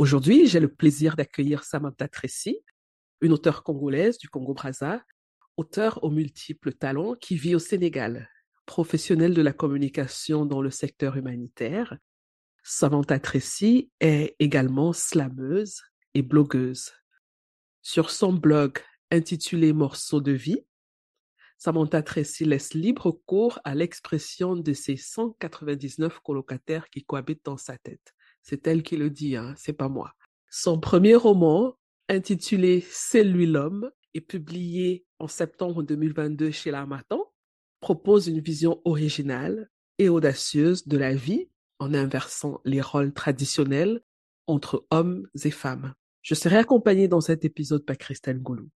[0.00, 2.64] Aujourd'hui, j'ai le plaisir d'accueillir Samantha Tracy,
[3.20, 5.04] une auteure congolaise du Congo-Brazza,
[5.58, 8.30] auteure aux multiples talents qui vit au Sénégal,
[8.64, 11.98] professionnelle de la communication dans le secteur humanitaire,
[12.62, 15.82] Samantha Tracy est également slameuse
[16.14, 16.92] et blogueuse.
[17.82, 18.78] Sur son blog
[19.10, 20.64] intitulé Morceaux de vie,
[21.58, 27.76] Samantha Tracy laisse libre cours à l'expression de ses 199 colocataires qui cohabitent dans sa
[27.76, 28.14] tête.
[28.42, 30.14] C'est elle qui le dit, hein, c'est pas moi.
[30.50, 31.76] Son premier roman,
[32.08, 37.32] intitulé C'est lui l'homme, et publié en septembre 2022 chez l'Armatan,
[37.80, 44.02] propose une vision originale et audacieuse de la vie en inversant les rôles traditionnels
[44.46, 45.94] entre hommes et femmes.
[46.22, 48.68] Je serai accompagnée dans cet épisode par Christelle Goulou.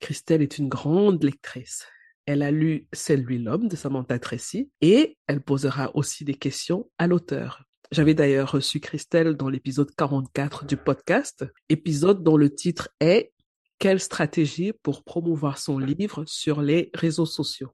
[0.00, 1.86] Christelle est une grande lectrice.
[2.26, 6.90] Elle a lu C'est lui l'homme de Samantha Tracy et elle posera aussi des questions
[6.98, 7.64] à l'auteur.
[7.92, 13.32] J'avais d'ailleurs reçu Christelle dans l'épisode 44 du podcast, épisode dont le titre est
[13.80, 17.72] Quelle stratégie pour promouvoir son livre sur les réseaux sociaux?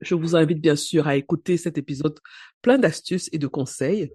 [0.00, 2.18] Je vous invite bien sûr à écouter cet épisode
[2.62, 4.10] plein d'astuces et de conseils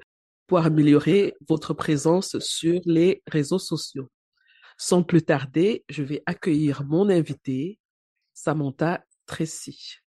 [0.47, 4.09] pour améliorer votre présence sur les réseaux sociaux.
[4.79, 7.77] Sans plus tarder, je vais accueillir mon invité,
[8.33, 10.02] Samantha Tracy.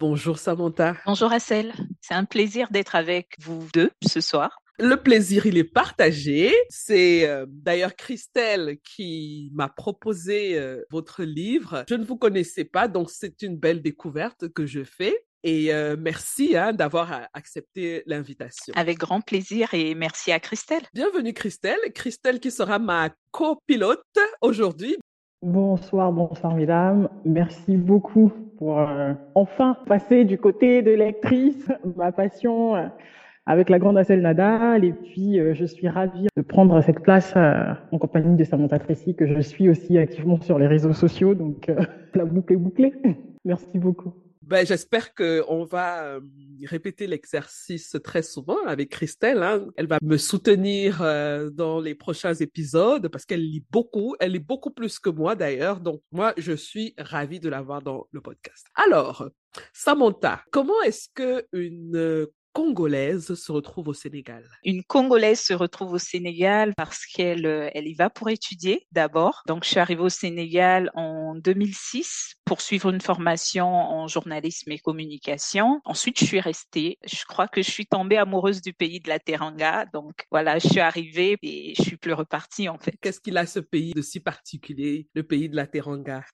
[0.00, 0.96] Bonjour Samantha.
[1.04, 1.74] Bonjour Assel.
[2.00, 4.62] C'est un plaisir d'être avec vous deux ce soir.
[4.78, 6.54] Le plaisir, il est partagé.
[6.70, 11.84] C'est euh, d'ailleurs Christelle qui m'a proposé euh, votre livre.
[11.86, 15.26] Je ne vous connaissais pas, donc c'est une belle découverte que je fais.
[15.42, 18.72] Et euh, merci hein, d'avoir accepté l'invitation.
[18.76, 20.82] Avec grand plaisir et merci à Christelle.
[20.94, 21.78] Bienvenue Christelle.
[21.94, 24.96] Christelle qui sera ma copilote aujourd'hui.
[25.42, 27.08] Bonsoir, bonsoir mesdames.
[27.24, 32.86] Merci beaucoup pour euh, enfin passer du côté de lectrice, ma passion euh,
[33.46, 34.84] avec la grande Assel Nadal.
[34.84, 39.26] Et puis, je suis ravie de prendre cette place en compagnie de Samantha Tracy, que
[39.26, 41.34] je suis aussi activement sur les réseaux sociaux.
[41.34, 41.70] Donc,
[42.14, 42.92] la boucle est bouclée.
[43.46, 44.12] Merci beaucoup.
[44.50, 46.20] Ben, j'espère qu'on va euh,
[46.66, 49.44] répéter l'exercice très souvent avec Christelle.
[49.44, 49.68] Hein.
[49.76, 54.16] Elle va me soutenir euh, dans les prochains épisodes parce qu'elle lit beaucoup.
[54.18, 55.78] Elle lit beaucoup plus que moi d'ailleurs.
[55.78, 58.66] Donc moi, je suis ravie de l'avoir dans le podcast.
[58.74, 59.30] Alors,
[59.72, 65.98] Samantha, comment est-ce que une Congolaise se retrouve au Sénégal Une Congolaise se retrouve au
[65.98, 69.42] Sénégal parce qu'elle euh, elle y va pour étudier d'abord.
[69.46, 74.78] Donc, je suis arrivée au Sénégal en 2006 pour suivre une formation en journalisme et
[74.78, 75.80] communication.
[75.84, 76.98] Ensuite, je suis restée.
[77.04, 79.86] Je crois que je suis tombée amoureuse du pays de la Teranga.
[79.92, 82.94] Donc, voilà, je suis arrivée et je suis plus repartie en fait.
[83.00, 86.24] Qu'est-ce qu'il a ce pays de si particulier, le pays de la Teranga?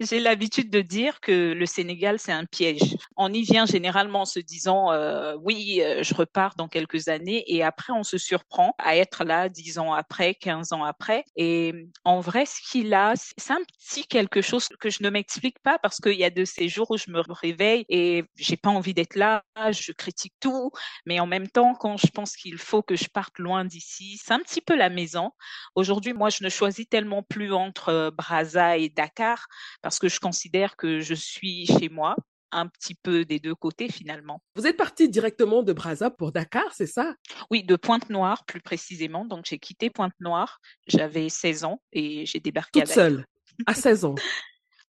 [0.00, 2.96] J'ai l'habitude de dire que le Sénégal, c'est un piège.
[3.16, 7.44] On y vient généralement en se disant, euh, oui, euh, je repars dans quelques années,
[7.46, 11.24] et après, on se surprend à être là dix ans après, quinze ans après.
[11.36, 15.58] Et en vrai, ce qu'il a, c'est un petit quelque chose que je ne m'explique
[15.60, 18.70] pas parce qu'il y a de ces jours où je me réveille et j'ai pas
[18.70, 20.70] envie d'être là, je critique tout,
[21.04, 24.32] mais en même temps, quand je pense qu'il faut que je parte loin d'ici, c'est
[24.32, 25.30] un petit peu la maison.
[25.74, 29.46] Aujourd'hui, moi, je ne choisis tellement plus entre Brazza et Dakar
[29.82, 32.16] parce que je considère que je suis chez moi
[32.52, 34.42] un petit peu des deux côtés finalement.
[34.54, 37.14] Vous êtes parti directement de Brazza pour Dakar, c'est ça?
[37.50, 39.24] Oui, de Pointe-Noire plus précisément.
[39.24, 43.26] Donc j'ai quitté Pointe-Noire, j'avais 16 ans et j'ai débarqué Toute seule,
[43.66, 44.14] à 16 ans?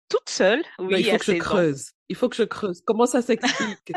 [0.10, 1.02] Toute seule, oui.
[1.02, 1.92] il faut que je creuse.
[2.10, 2.82] Il faut que je creuse.
[2.86, 3.92] Comment ça s'explique?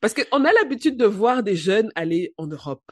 [0.00, 2.84] Parce qu'on a l'habitude de voir des jeunes aller en Europe,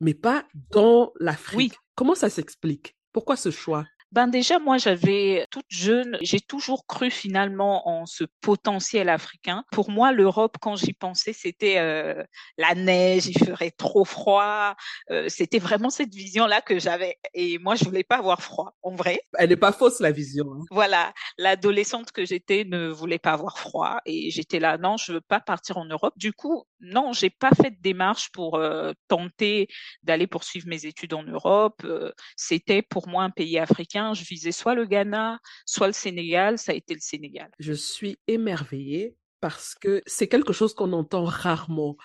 [0.00, 1.72] mais pas dans l'Afrique.
[1.72, 1.78] Oui.
[1.94, 2.96] Comment ça s'explique?
[3.12, 3.86] Pourquoi ce choix?
[4.12, 9.64] Ben déjà, moi, j'avais toute jeune, j'ai toujours cru finalement en ce potentiel africain.
[9.72, 12.22] Pour moi, l'Europe, quand j'y pensais, c'était euh,
[12.56, 14.74] la neige, il ferait trop froid.
[15.10, 17.16] Euh, c'était vraiment cette vision-là que j'avais.
[17.34, 19.20] Et moi, je voulais pas avoir froid, en vrai.
[19.38, 20.46] Elle n'est pas fausse la vision.
[20.52, 20.64] Hein.
[20.70, 25.20] Voilà, l'adolescente que j'étais ne voulait pas avoir froid, et j'étais là, non, je veux
[25.20, 26.14] pas partir en Europe.
[26.16, 29.68] Du coup, non, j'ai pas fait de démarche pour euh, tenter
[30.02, 31.82] d'aller poursuivre mes études en Europe.
[31.84, 33.95] Euh, c'était pour moi un pays africain.
[34.14, 36.58] Je visais soit le Ghana, soit le Sénégal.
[36.58, 37.50] Ça a été le Sénégal.
[37.58, 41.96] Je suis émerveillée parce que c'est quelque chose qu'on entend rarement.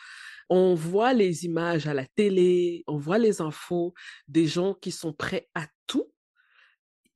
[0.49, 3.93] On voit les images à la télé, on voit les infos
[4.27, 6.11] des gens qui sont prêts à tout,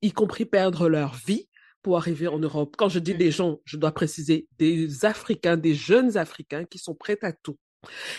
[0.00, 1.48] y compris perdre leur vie
[1.82, 2.76] pour arriver en Europe.
[2.78, 6.94] Quand je dis des gens, je dois préciser des Africains, des jeunes Africains qui sont
[6.94, 7.58] prêts à tout.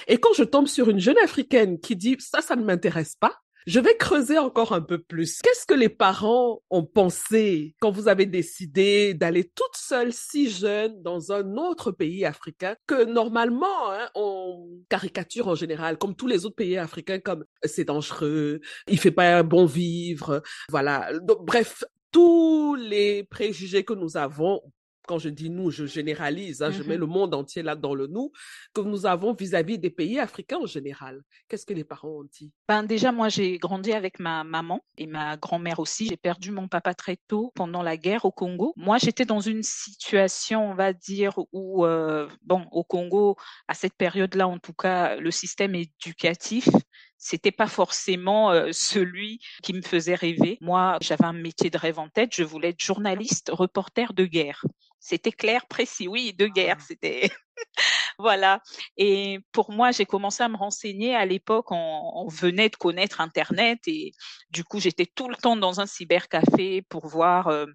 [0.08, 3.38] Et quand je tombe sur une jeune Africaine qui dit ça, ça ne m'intéresse pas,
[3.68, 5.42] je vais creuser encore un peu plus.
[5.42, 11.02] Qu'est-ce que les parents ont pensé quand vous avez décidé d'aller toute seule, si jeune,
[11.04, 16.46] dans un autre pays africain que normalement hein, on caricature en général, comme tous les
[16.46, 21.12] autres pays africains, comme c'est dangereux, il fait pas bon vivre, voilà.
[21.20, 24.62] Donc, bref, tous les préjugés que nous avons
[25.08, 27.96] quand je dis nous, je généralise, hein, je mets mmh le monde entier là dans
[27.96, 28.32] le nous,
[28.74, 31.22] que nous avons vis-à-vis des pays africains en général.
[31.48, 32.52] Qu'est-ce que les parents ont dit?
[32.68, 36.08] Ben déjà, moi, j'ai grandi avec ma maman et ma grand-mère aussi.
[36.08, 38.74] J'ai perdu mon papa très tôt pendant la guerre au Congo.
[38.76, 43.38] Moi, j'étais dans une situation, on va dire, où, euh, bon, au Congo,
[43.68, 46.68] à cette période-là, en tout cas, le système éducatif
[47.18, 50.58] c'était pas forcément euh, celui qui me faisait rêver.
[50.62, 52.30] Moi, j'avais un métier de rêve en tête.
[52.34, 54.64] Je voulais être journaliste, reporter de guerre.
[55.00, 56.08] C'était clair, précis.
[56.08, 56.78] Oui, de guerre.
[56.80, 56.84] Ah.
[56.88, 57.30] C'était
[58.20, 58.62] voilà.
[58.98, 61.68] Et pour moi, j'ai commencé à me renseigner à l'époque.
[61.72, 64.12] On, venait de connaître Internet et
[64.50, 67.66] du coup, j'étais tout le temps dans un cybercafé pour voir euh,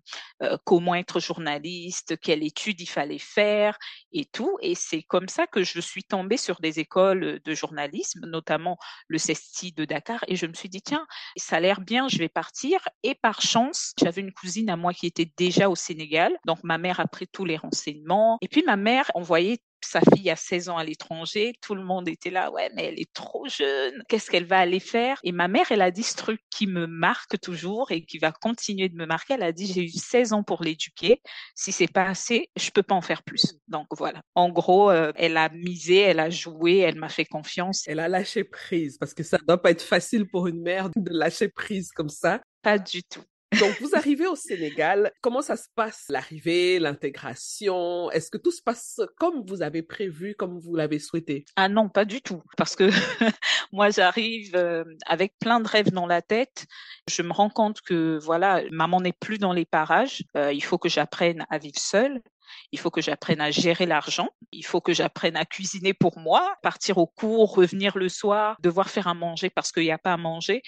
[0.42, 3.78] euh, comment être journaliste, quelle étude il fallait faire
[4.12, 4.58] et tout.
[4.60, 8.78] Et c'est comme ça que je suis tombée sur des écoles de journalisme, notamment
[9.08, 10.24] le CESTI de Dakar.
[10.28, 11.06] Et je me suis dit, tiens,
[11.36, 12.80] ça a l'air bien, je vais partir.
[13.02, 16.36] Et par chance, j'avais une cousine à moi qui était déjà au Sénégal.
[16.46, 18.38] Donc, ma mère a pris tous les renseignements.
[18.42, 22.08] Et puis, ma mère envoyait sa fille a 16 ans à l'étranger, tout le monde
[22.08, 25.18] était là, ouais, mais elle est trop jeune, qu'est-ce qu'elle va aller faire?
[25.24, 28.32] Et ma mère, elle a dit ce truc qui me marque toujours et qui va
[28.32, 29.34] continuer de me marquer.
[29.34, 31.20] Elle a dit, j'ai eu 16 ans pour l'éduquer,
[31.54, 33.58] si c'est pas assez, je peux pas en faire plus.
[33.68, 34.22] Donc voilà.
[34.34, 37.84] En gros, euh, elle a misé, elle a joué, elle m'a fait confiance.
[37.86, 41.10] Elle a lâché prise parce que ça doit pas être facile pour une mère de
[41.10, 42.40] lâcher prise comme ça.
[42.62, 43.24] Pas du tout.
[43.60, 45.12] Donc, vous arrivez au Sénégal.
[45.20, 48.10] Comment ça se passe, l'arrivée, l'intégration?
[48.10, 51.44] Est-ce que tout se passe comme vous avez prévu, comme vous l'avez souhaité?
[51.56, 52.42] Ah non, pas du tout.
[52.56, 52.88] Parce que
[53.72, 56.66] moi, j'arrive euh, avec plein de rêves dans la tête.
[57.08, 60.24] Je me rends compte que, voilà, maman n'est plus dans les parages.
[60.36, 62.22] Euh, il faut que j'apprenne à vivre seule.
[62.70, 64.28] Il faut que j'apprenne à gérer l'argent.
[64.52, 68.90] Il faut que j'apprenne à cuisiner pour moi, partir au cours, revenir le soir, devoir
[68.90, 70.62] faire à manger parce qu'il n'y a pas à manger.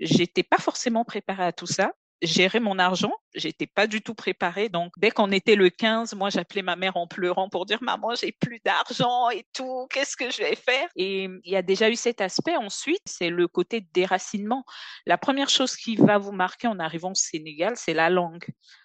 [0.00, 1.92] J'étais pas forcément préparée à tout ça
[2.22, 3.12] gérer mon argent.
[3.38, 4.68] J'étais pas du tout préparée.
[4.68, 8.14] Donc, dès qu'on était le 15, moi, j'appelais ma mère en pleurant pour dire, maman,
[8.14, 9.86] j'ai plus d'argent et tout.
[9.90, 10.88] Qu'est-ce que je vais faire?
[10.96, 12.56] Et il y a déjà eu cet aspect.
[12.56, 14.64] Ensuite, c'est le côté déracinement.
[15.06, 18.44] La première chose qui va vous marquer en arrivant au Sénégal, c'est la langue.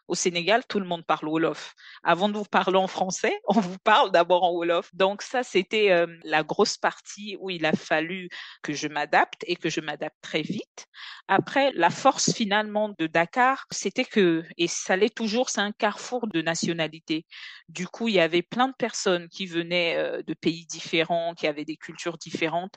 [0.09, 1.75] Au Sénégal, tout le monde parle Wolof.
[2.03, 4.93] Avant de vous parler en français, on vous parle d'abord en Wolof.
[4.93, 8.29] Donc ça, c'était euh, la grosse partie où il a fallu
[8.61, 10.87] que je m'adapte et que je m'adapte très vite.
[11.27, 16.27] Après, la force finalement de Dakar, c'était que, et ça l'est toujours, c'est un carrefour
[16.27, 17.25] de nationalités.
[17.69, 21.47] Du coup, il y avait plein de personnes qui venaient euh, de pays différents, qui
[21.47, 22.75] avaient des cultures différentes,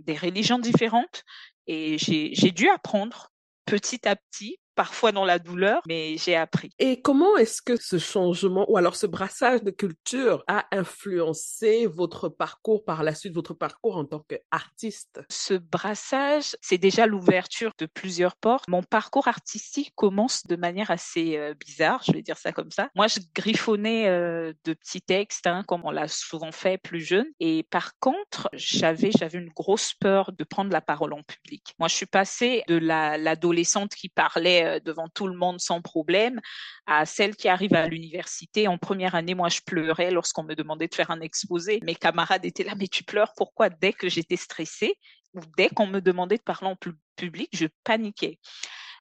[0.00, 1.24] des religions différentes.
[1.66, 3.30] Et j'ai dû apprendre
[3.64, 6.70] petit à petit parfois dans la douleur, mais j'ai appris.
[6.78, 12.28] Et comment est-ce que ce changement ou alors ce brassage de culture a influencé votre
[12.28, 15.20] parcours par la suite, votre parcours en tant qu'artiste?
[15.30, 18.68] Ce brassage, c'est déjà l'ouverture de plusieurs portes.
[18.68, 22.90] Mon parcours artistique commence de manière assez euh, bizarre, je vais dire ça comme ça.
[22.94, 27.26] Moi, je griffonnais euh, de petits textes, hein, comme on l'a souvent fait plus jeune.
[27.40, 31.74] Et par contre, j'avais j'avais une grosse peur de prendre la parole en public.
[31.78, 36.40] Moi, je suis passée de l'adolescente qui parlait euh, devant tout le monde sans problème,
[36.86, 38.68] à celle qui arrive à l'université.
[38.68, 41.80] En première année, moi, je pleurais lorsqu'on me demandait de faire un exposé.
[41.82, 44.94] Mes camarades étaient là, mais tu pleures pourquoi Dès que j'étais stressée
[45.34, 46.76] ou dès qu'on me demandait de parler en
[47.16, 48.38] public, je paniquais.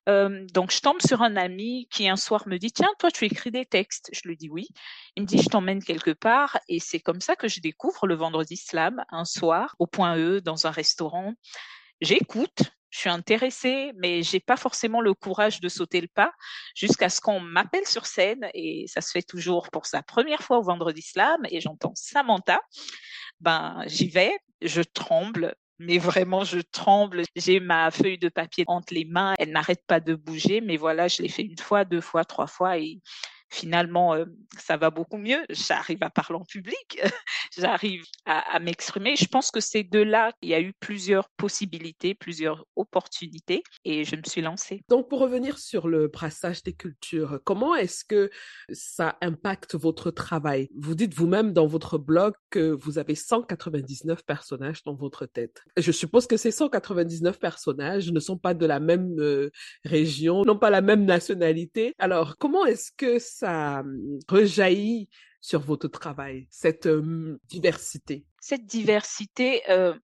[0.08, 3.26] Euh, donc, je tombe sur un ami qui un soir me dit, tiens, toi, tu
[3.26, 4.10] écris des textes.
[4.14, 4.68] Je lui dis oui.
[5.16, 6.60] Il me dit, je t'emmène quelque part.
[6.70, 10.42] Et c'est comme ça que je découvre le vendredi slam un soir au point E
[10.42, 11.34] dans un restaurant.
[12.02, 12.64] J'écoute,
[12.96, 16.32] je suis intéressée, mais j'ai pas forcément le courage de sauter le pas
[16.76, 20.60] jusqu'à ce qu'on m'appelle sur scène et ça se fait toujours pour sa première fois
[20.60, 22.62] au Vendredi Slam et j'entends Samantha.
[23.42, 27.24] Ben, j'y vais, je tremble, mais vraiment, je tremble.
[27.36, 29.34] J'ai ma feuille de papier entre les mains.
[29.40, 30.62] Elle n'arrête pas de bouger.
[30.62, 33.02] Mais voilà, je l'ai fait une fois, deux fois, trois fois et
[33.50, 34.26] finalement, euh,
[34.58, 35.40] ça va beaucoup mieux.
[35.50, 37.00] J'arrive à parler en public,
[37.58, 39.16] j'arrive à, m'exprimer.
[39.16, 44.04] Je pense que c'est de là qu'il y a eu plusieurs possibilités, plusieurs opportunités, et
[44.04, 44.84] je me suis lancée.
[44.90, 48.30] Donc, pour revenir sur le brassage des cultures, comment est-ce que
[48.72, 50.70] ça impacte votre travail?
[50.78, 55.64] Vous dites vous-même dans votre blog que vous avez 199 personnages dans votre tête.
[55.78, 59.50] Je suppose que ces 199 personnages ne sont pas de la même euh,
[59.84, 61.94] région, n'ont pas la même nationalité.
[62.00, 65.10] Alors, comment est-ce que ça hum, rejaillit
[65.42, 66.88] sur votre travail, cette
[67.48, 68.26] diversité?
[68.42, 69.62] Cette diversité,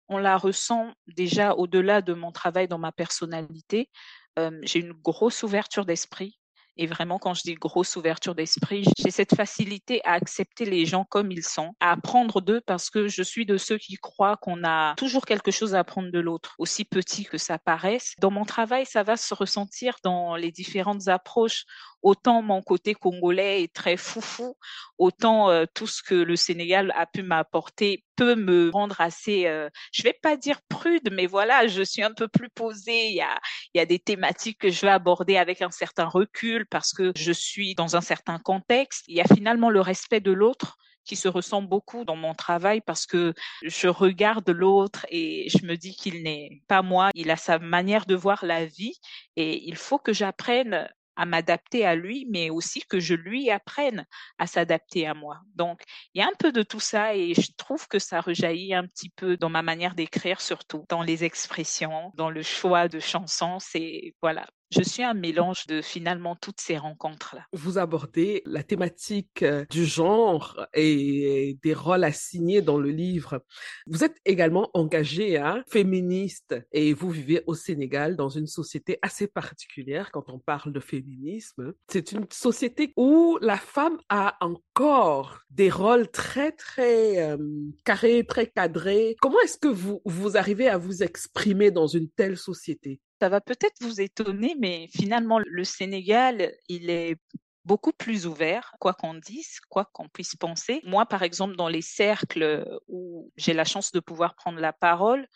[0.08, 3.90] on la ressent déjà au-delà de mon travail dans ma personnalité.
[4.38, 6.38] J'ai une grosse ouverture d'esprit.
[6.78, 11.04] Et vraiment, quand je dis grosse ouverture d'esprit, j'ai cette facilité à accepter les gens
[11.04, 14.64] comme ils sont, à apprendre d'eux parce que je suis de ceux qui croient qu'on
[14.64, 18.14] a toujours quelque chose à apprendre de l'autre, aussi petit que ça paraisse.
[18.20, 21.66] Dans mon travail, ça va se ressentir dans les différentes approches
[22.02, 24.56] autant mon côté congolais est très foufou,
[24.98, 29.70] autant euh, tout ce que le Sénégal a pu m'apporter peut me rendre assez, euh,
[29.92, 33.08] je vais pas dire prude, mais voilà, je suis un peu plus posée.
[33.08, 33.40] Il y a,
[33.74, 37.12] il y a des thématiques que je vais aborder avec un certain recul parce que
[37.16, 39.06] je suis dans un certain contexte.
[39.08, 42.82] Il y a finalement le respect de l'autre qui se ressent beaucoup dans mon travail
[42.82, 47.38] parce que je regarde l'autre et je me dis qu'il n'est pas moi, il a
[47.38, 49.00] sa manière de voir la vie
[49.36, 54.06] et il faut que j'apprenne à m'adapter à lui, mais aussi que je lui apprenne
[54.38, 55.40] à s'adapter à moi.
[55.56, 55.82] Donc,
[56.14, 58.88] il y a un peu de tout ça et je trouve que ça rejaillit un
[58.88, 63.60] petit peu dans ma manière d'écrire, surtout dans les expressions, dans le choix de chansons.
[63.60, 67.46] C'est, voilà, je suis un mélange de finalement toutes ces rencontres-là.
[67.52, 73.44] Vous abordez la thématique euh, du genre et des rôles assignés dans le livre.
[73.86, 79.28] Vous êtes également engagé, hein, féministe, et vous vivez au Sénégal dans une société assez
[79.28, 81.74] particulière quand on parle de féminisme.
[81.90, 87.38] C'est une société où la femme a encore des rôles très, très euh,
[87.84, 89.18] carrés, très cadrés.
[89.20, 93.02] Comment est-ce que vous, vous arrivez à vous exprimer dans une telle société?
[93.22, 97.18] Ça va peut-être vous étonner, mais finalement, le Sénégal, il est
[97.66, 100.82] beaucoup plus ouvert, quoi qu'on dise, quoi qu'on puisse penser.
[100.86, 105.28] Moi, par exemple, dans les cercles où j'ai la chance de pouvoir prendre la parole,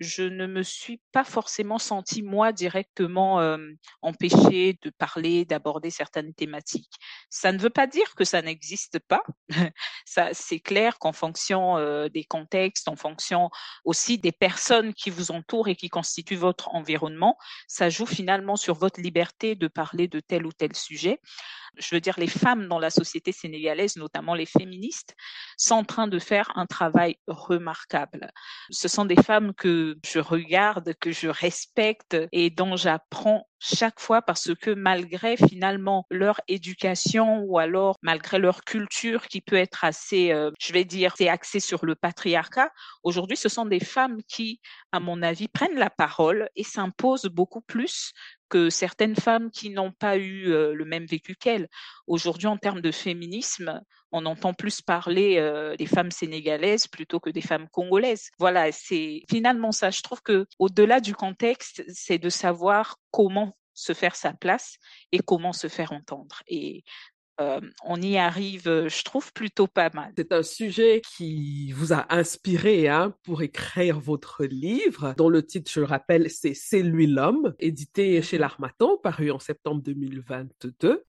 [0.00, 3.58] je ne me suis pas forcément sentie, moi, directement euh,
[4.02, 6.92] empêchée de parler, d'aborder certaines thématiques.
[7.30, 9.22] Ça ne veut pas dire que ça n'existe pas.
[10.04, 13.50] ça, c'est clair qu'en fonction euh, des contextes, en fonction
[13.84, 17.36] aussi des personnes qui vous entourent et qui constituent votre environnement,
[17.66, 21.20] ça joue finalement sur votre liberté de parler de tel ou tel sujet
[21.76, 25.14] je veux dire les femmes dans la société sénégalaise, notamment les féministes,
[25.56, 28.30] sont en train de faire un travail remarquable.
[28.70, 34.22] Ce sont des femmes que je regarde, que je respecte et dont j'apprends chaque fois
[34.22, 40.32] parce que malgré finalement leur éducation ou alors malgré leur culture qui peut être assez,
[40.32, 42.70] euh, je vais dire, c'est axé sur le patriarcat,
[43.02, 44.60] aujourd'hui ce sont des femmes qui,
[44.92, 48.12] à mon avis, prennent la parole et s'imposent beaucoup plus
[48.48, 51.68] que certaines femmes qui n'ont pas eu euh, le même vécu qu'elles.
[52.06, 53.80] Aujourd'hui, en termes de féminisme,
[54.12, 58.30] on entend plus parler euh, des femmes sénégalaises plutôt que des femmes congolaises.
[58.38, 59.90] Voilà, c'est finalement ça.
[59.90, 64.78] Je trouve que au-delà du contexte, c'est de savoir comment se faire sa place
[65.12, 66.42] et comment se faire entendre.
[66.48, 66.82] Et
[67.40, 70.12] euh, on y arrive, euh, je trouve, plutôt pas mal.
[70.16, 75.70] C'est un sujet qui vous a inspiré hein, pour écrire votre livre, dont le titre,
[75.70, 81.04] je le rappelle, c'est C'est lui l'homme, édité chez l'Armatan, paru en septembre 2022.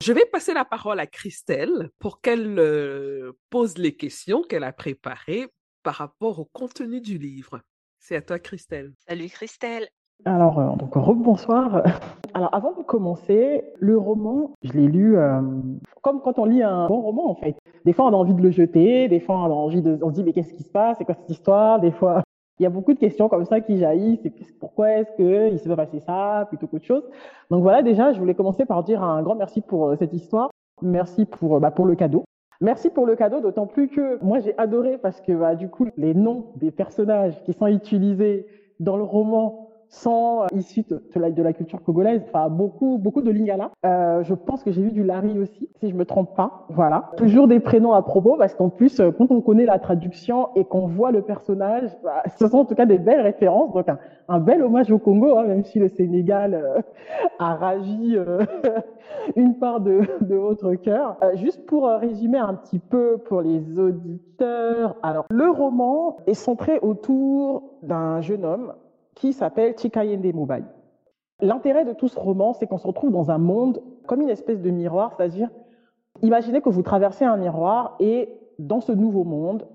[0.00, 4.72] Je vais passer la parole à Christelle pour qu'elle euh, pose les questions qu'elle a
[4.72, 5.48] préparées
[5.82, 7.62] par rapport au contenu du livre.
[8.06, 8.92] C'est à toi, Christelle.
[9.08, 9.88] Salut, Christelle.
[10.26, 10.92] Alors, euh, donc,
[11.22, 11.82] bonsoir.
[12.34, 15.40] Alors, avant de commencer, le roman, je l'ai lu euh,
[16.02, 17.56] comme quand on lit un bon roman, en fait.
[17.86, 20.10] Des fois, on a envie de le jeter, des fois, on a envie de, on
[20.10, 20.98] se dit, mais qu'est-ce qui se passe?
[20.98, 21.80] C'est quoi cette histoire?
[21.80, 22.22] Des fois,
[22.60, 24.20] il y a beaucoup de questions comme ça qui jaillissent.
[24.60, 27.08] pourquoi est-ce qu'il s'est pas passé ça plutôt qu'autre chose?
[27.50, 30.50] Donc voilà, déjà, je voulais commencer par dire un grand merci pour euh, cette histoire.
[30.82, 32.23] Merci pour, bah, pour le cadeau.
[32.60, 35.88] Merci pour le cadeau, d'autant plus que moi j'ai adoré parce que bah, du coup
[35.96, 38.46] les noms des personnages qui sont utilisés
[38.80, 39.63] dans le roman
[39.94, 43.70] 100% issus de la, culture congolaise, enfin beaucoup, beaucoup de lingala.
[43.86, 46.66] Euh, je pense que j'ai vu du Larry aussi, si je me trompe pas.
[46.70, 47.10] Voilà.
[47.16, 50.64] Toujours des prénoms à propos, parce qu'en plus, euh, quand on connaît la traduction et
[50.64, 53.72] qu'on voit le personnage, bah, ce sont en tout cas des belles références.
[53.72, 53.86] Donc
[54.28, 56.80] un, bel hommage au Congo, hein, même si le Sénégal euh,
[57.38, 58.40] a ravi euh,
[59.36, 61.16] une part de, de votre cœur.
[61.22, 64.96] Euh, juste pour résumer un petit peu pour les auditeurs.
[65.02, 68.72] Alors, le roman est centré autour d'un jeune homme
[69.14, 70.64] qui s'appelle Chikayende Mobali.
[71.40, 74.60] L'intérêt de tout ce roman, c'est qu'on se retrouve dans un monde comme une espèce
[74.60, 75.50] de miroir, c'est-à-dire,
[76.22, 78.28] imaginez que vous traversez un miroir et
[78.58, 79.66] dans ce nouveau monde,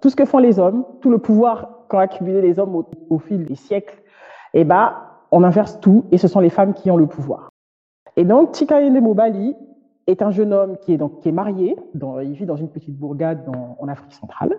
[0.00, 3.44] tout ce que font les hommes, tout le pouvoir qu'ont accumulé les hommes au, fil
[3.44, 4.02] des siècles,
[4.54, 4.94] eh ben,
[5.30, 7.50] on inverse tout et ce sont les femmes qui ont le pouvoir.
[8.16, 9.54] Et donc, Chikayende Mobali
[10.06, 12.96] est un jeune homme qui est, donc, qui est marié, il vit dans une petite
[12.96, 13.44] bourgade
[13.78, 14.56] en Afrique centrale.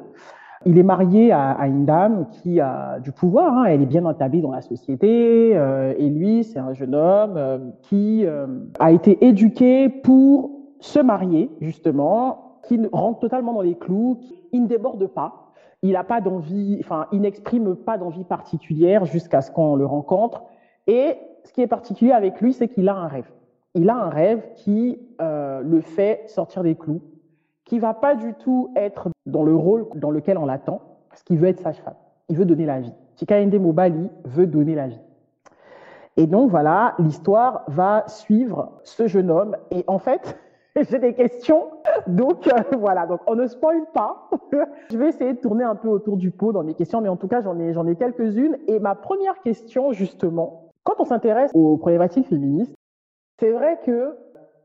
[0.68, 4.42] Il est marié à, une dame qui a du pouvoir, hein, elle est bien établie
[4.42, 8.48] dans la société, euh, et lui, c'est un jeune homme euh, qui euh,
[8.78, 14.20] a été éduqué pour se marier, justement, qui rentre totalement dans les clous,
[14.52, 19.40] il ne déborde pas, il n'a pas d'envie, enfin, il n'exprime pas d'envie particulière jusqu'à
[19.40, 20.44] ce qu'on le rencontre.
[20.86, 23.32] Et ce qui est particulier avec lui, c'est qu'il a un rêve.
[23.74, 27.02] Il a un rêve qui le fait sortir des clous,
[27.64, 31.38] qui va pas du tout être dans le rôle dans lequel on l'attend, parce qu'il
[31.38, 31.96] veut être sage-femme.
[32.30, 32.94] Il veut donner la vie.
[33.18, 35.00] Chikaende Mobali veut donner la vie.
[36.18, 39.56] Et donc voilà, l'histoire va suivre ce jeune homme.
[39.70, 40.38] Et en fait,
[40.76, 41.68] j'ai des questions.
[42.08, 44.30] Donc euh, voilà, donc on ne spoil pas.
[44.92, 47.18] je vais essayer de tourner un peu autour du pot dans mes questions, mais en
[47.18, 48.58] tout cas j'en ai ai quelques-unes.
[48.68, 52.74] Et ma première question justement, quand on s'intéresse aux problématiques féministes,
[53.40, 54.16] c'est vrai que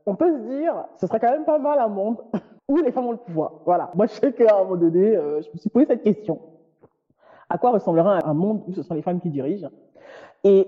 [0.05, 2.17] on peut se dire, ce serait quand même pas mal un monde
[2.73, 3.53] où les femmes ont le pouvoir.
[3.65, 3.91] Voilà.
[3.95, 6.39] Moi, je sais qu'à un moment donné, euh, je me suis posé cette question.
[7.49, 9.69] À quoi ressemblerait un monde où ce sont les femmes qui dirigent?
[10.43, 10.67] Et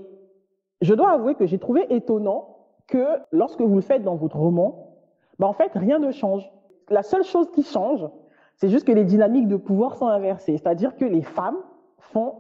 [0.81, 2.57] je dois avouer que j'ai trouvé étonnant
[2.87, 4.95] que lorsque vous le faites dans votre roman,
[5.39, 6.49] bah en fait, rien ne change.
[6.89, 8.07] La seule chose qui change,
[8.55, 10.57] c'est juste que les dynamiques de pouvoir sont inversées.
[10.57, 11.57] C'est-à-dire que les femmes
[11.97, 12.35] font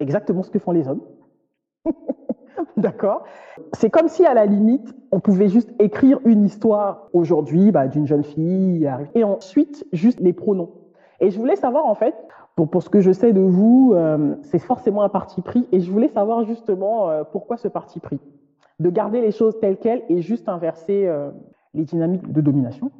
[0.00, 1.02] exactement ce que font les hommes.
[2.76, 3.24] D'accord
[3.72, 8.06] C'est comme si, à la limite, on pouvait juste écrire une histoire aujourd'hui bah, d'une
[8.06, 10.70] jeune fille et ensuite juste les pronoms.
[11.20, 12.14] Et je voulais savoir, en fait,
[12.56, 15.66] pour, pour ce que je sais de vous, euh, c'est forcément un parti pris.
[15.72, 18.20] Et je voulais savoir justement euh, pourquoi ce parti pris?
[18.80, 21.30] De garder les choses telles quelles et juste inverser euh,
[21.74, 22.90] les dynamiques de domination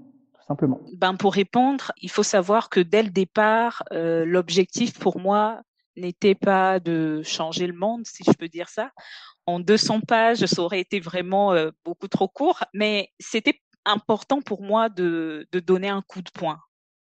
[0.48, 5.60] simplement ben Pour répondre, il faut savoir que dès le départ, l'objectif pour moi
[5.96, 8.90] n'était pas de changer le monde, si je peux dire ça.
[9.46, 14.62] En 200 pages, ça aurait été vraiment euh, beaucoup trop court, mais c'était important pour
[14.62, 16.60] moi de, de donner un coup de poing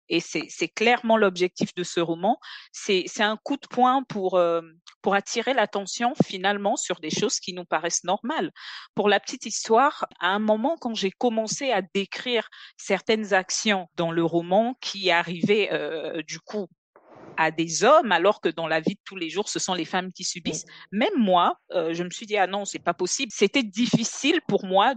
[0.08, 2.38] et c'est clairement l'objectif de ce roman.
[2.72, 4.62] C'est un coup de poing pour, euh,
[5.02, 8.52] pour attirer l'attention finalement sur des choses qui nous paraissent normales.
[8.94, 14.12] Pour la petite histoire, à un moment quand j'ai commencé à décrire certaines actions dans
[14.12, 16.68] le roman qui arrivaient euh, du coup
[17.36, 19.84] à des hommes, alors que dans la vie de tous les jours, ce sont les
[19.84, 20.66] femmes qui subissent.
[20.92, 23.32] Même moi, euh, je me suis dit ah non, c'est pas possible.
[23.34, 24.94] C'était difficile pour moi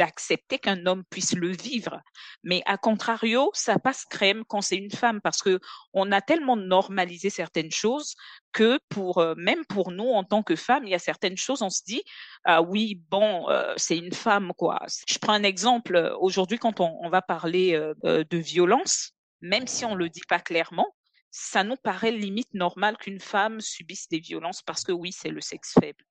[0.00, 2.00] d'accepter qu'un homme puisse le vivre.
[2.42, 5.60] Mais à contrario, ça passe crème quand c'est une femme parce que
[5.92, 8.14] on a tellement normalisé certaines choses
[8.52, 11.60] que pour euh, même pour nous en tant que femmes, il y a certaines choses,
[11.60, 12.02] on se dit
[12.44, 14.80] ah oui bon euh, c'est une femme quoi.
[15.06, 19.12] Je prends un exemple aujourd'hui quand on, on va parler euh, de violence,
[19.42, 20.94] même si on le dit pas clairement,
[21.30, 25.40] ça nous paraît limite normal qu'une femme subisse des violences parce que oui, c'est le
[25.40, 26.04] sexe faible.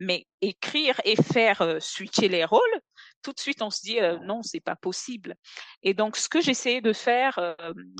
[0.00, 2.80] Mais écrire et faire euh, switcher les rôles,
[3.22, 5.36] tout de suite on se dit euh, non, c'est pas possible.
[5.82, 7.54] Et donc ce que j'essayais de faire, euh,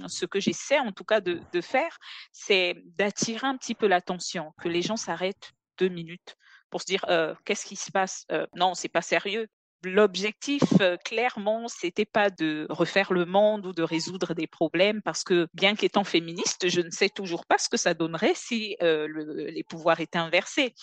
[0.07, 1.99] ce que j'essaie en tout cas de, de faire,
[2.33, 6.37] c'est d'attirer un petit peu l'attention, que les gens s'arrêtent deux minutes
[6.71, 7.05] pour se dire
[7.45, 8.27] qu'est-ce qui se passe?
[8.55, 9.47] Non, c'est pas sérieux.
[9.87, 15.23] L'objectif, euh, clairement, c'était pas de refaire le monde ou de résoudre des problèmes, parce
[15.23, 19.07] que bien qu'étant féministe, je ne sais toujours pas ce que ça donnerait si euh,
[19.07, 20.75] le, les pouvoirs étaient inversés.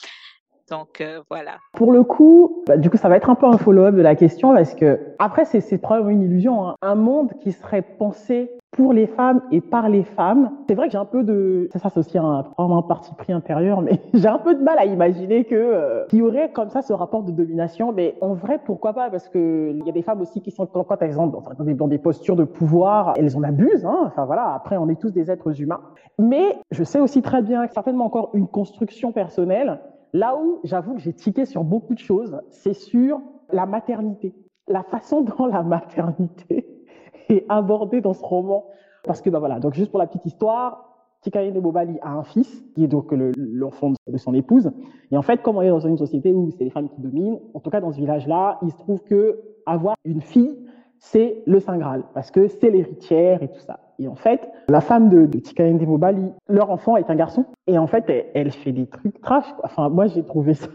[0.69, 1.52] Donc euh, voilà.
[1.73, 4.15] Pour le coup, bah, du coup, ça va être un peu un follow-up de la
[4.15, 6.67] question parce que après, c'est probablement une illusion.
[6.67, 6.76] Hein.
[6.82, 10.52] Un monde qui serait pensé pour les femmes et par les femmes.
[10.67, 13.82] C'est vrai que j'ai un peu de, ça, c'est aussi un, un parti pris intérieur,
[13.82, 16.82] mais j'ai un peu de mal à imaginer que euh, qu'il y aurait comme ça
[16.82, 17.91] ce rapport de domination.
[17.91, 19.10] Mais en vrai, pourquoi pas?
[19.10, 21.73] Parce que il y a des femmes aussi qui sont quand, elles sont dans des,
[21.73, 23.86] dans des postures de pouvoir, elles en abusent.
[23.86, 24.04] Hein.
[24.06, 24.54] Enfin voilà.
[24.54, 25.82] Après, on est tous des êtres humains.
[26.17, 29.80] Mais je sais aussi très bien que certainement encore une construction personnelle
[30.13, 33.19] Là où j'avoue que j'ai tiqué sur beaucoup de choses, c'est sur
[33.52, 34.34] la maternité.
[34.67, 36.67] La façon dont la maternité
[37.30, 38.65] est abordée dans ce roman.
[39.04, 42.63] Parce que, bah voilà, donc juste pour la petite histoire, Tikaine Bobali a un fils,
[42.76, 44.71] qui est donc l'enfant de son épouse.
[45.12, 47.39] Et en fait, comme on est dans une société où c'est les femmes qui dominent,
[47.54, 50.60] en tout cas dans ce village-là, il se trouve que avoir une fille,
[50.99, 53.80] c'est le Saint Graal, parce que c'est l'héritière et tout ça.
[53.99, 57.45] Et en fait, la femme de, de Tikaine Bobali, leur enfant est un garçon.
[57.67, 59.45] Et en fait, elle, fait des trucs trash.
[59.63, 60.67] Enfin, moi, j'ai trouvé ça,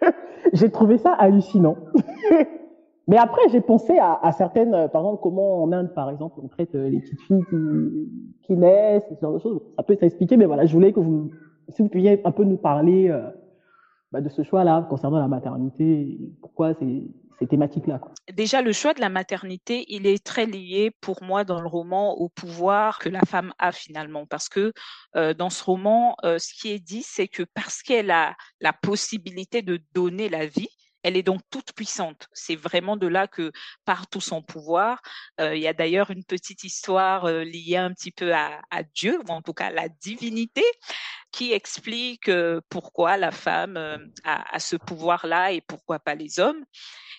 [0.52, 1.76] j'ai trouvé ça hallucinant.
[3.06, 6.72] Mais après, j'ai pensé à, certaines, par exemple, comment en Inde, par exemple, on traite
[6.72, 8.08] les petites filles qui,
[8.44, 9.60] qui naissent, ce genre de choses.
[9.76, 11.30] Ça peut s'expliquer, mais voilà, je voulais que vous,
[11.68, 13.28] si vous pouviez un peu nous parler euh,
[14.12, 17.02] bah, de ce choix-là concernant la maternité, pourquoi c'est
[17.38, 18.00] ces thématiques-là.
[18.32, 22.14] Déjà, le choix de la maternité, il est très lié pour moi dans le roman
[22.14, 24.26] au pouvoir que la femme a finalement.
[24.26, 24.72] Parce que
[25.16, 28.72] euh, dans ce roman, euh, ce qui est dit, c'est que parce qu'elle a la
[28.72, 30.68] possibilité de donner la vie,
[31.02, 32.28] elle est donc toute puissante.
[32.32, 33.52] C'est vraiment de là que
[33.84, 35.02] part tout son pouvoir.
[35.38, 39.20] Euh, il y a d'ailleurs une petite histoire liée un petit peu à, à, Dieu,
[39.28, 40.64] ou en tout cas à la divinité,
[41.34, 46.64] qui explique euh, pourquoi la femme euh, a, ce pouvoir-là et pourquoi pas les hommes.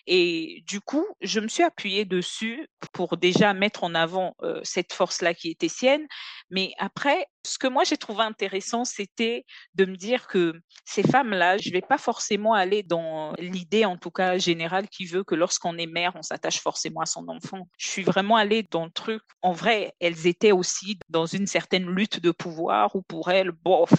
[0.08, 4.94] Et du coup, je me suis appuyée dessus pour déjà mettre en avant euh, cette
[4.94, 6.06] force-là qui était sienne.
[6.50, 10.54] Mais après, ce que moi j'ai trouvé intéressant, c'était de me dire que
[10.86, 15.24] ces femmes-là, je vais pas forcément aller dans l'idée, en tout cas générale, qui veut
[15.24, 17.68] que lorsqu'on est mère, on s'attache forcément à son enfant.
[17.78, 19.24] Je suis vraiment allée dans le truc.
[19.42, 23.92] En vrai, elles étaient aussi dans une certaine lutte de pouvoir où pour elles, bof,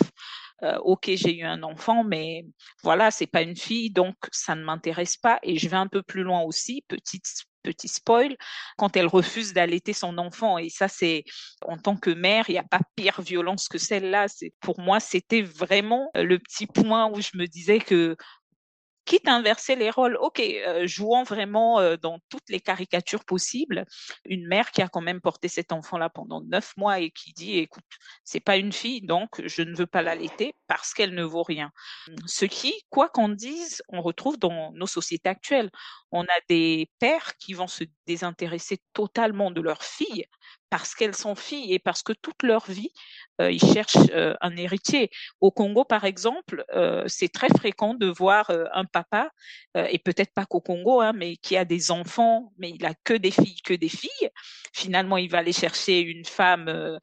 [0.63, 2.47] euh, ok, j'ai eu un enfant, mais
[2.83, 5.39] voilà, c'est pas une fille, donc ça ne m'intéresse pas.
[5.43, 7.27] Et je vais un peu plus loin aussi, petite
[7.67, 8.37] petit spoil,
[8.79, 10.57] quand elle refuse d'allaiter son enfant.
[10.59, 11.25] Et ça, c'est
[11.63, 14.27] en tant que mère, il n'y a pas pire violence que celle-là.
[14.61, 18.17] Pour moi, c'était vraiment le petit point où je me disais que
[19.07, 23.87] quitte à inverser les rôles, ok, euh, jouant vraiment euh, dans toutes les caricatures possibles,
[24.25, 27.59] une mère qui a quand même porté cet enfant-là pendant neuf mois et qui dit,
[27.59, 27.85] écoute,
[28.25, 31.71] c'est pas une fille, donc je ne veux pas l'allaiter parce qu'elle ne vaut rien.
[32.27, 35.71] Ce qui, quoi qu'on dise, on retrouve dans nos sociétés actuelles.
[36.11, 40.27] On a des pères qui vont se désintéresser totalement de leurs filles
[40.71, 42.91] parce qu'elles sont filles et parce que toute leur vie,
[43.41, 45.11] euh, ils cherchent euh, un héritier.
[45.41, 49.31] Au Congo, par exemple, euh, c'est très fréquent de voir un papa,
[49.75, 53.13] et peut-être pas qu'au Congo, hein, mais qui a des enfants, mais il a que
[53.13, 54.31] des filles, que des filles.
[54.73, 56.99] Finalement, il va aller chercher une femme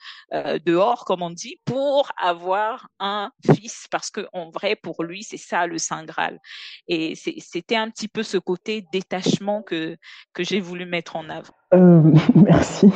[0.65, 5.37] dehors, comme on dit, pour avoir un fils, parce que en vrai, pour lui, c'est
[5.37, 6.39] ça le Saint Graal.
[6.87, 9.95] Et c'était un petit peu ce côté détachement que
[10.33, 11.53] que j'ai voulu mettre en avant.
[12.35, 12.91] merci.